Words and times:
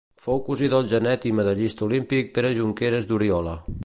Fou 0.21 0.39
cosí 0.45 0.69
del 0.73 0.87
genet 0.93 1.27
i 1.31 1.33
medallista 1.41 1.85
olímpic 1.89 2.33
Pere 2.39 2.51
Jonqueres 2.61 3.09
d'Oriola. 3.13 3.55